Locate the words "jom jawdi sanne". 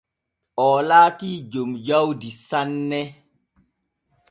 1.51-3.01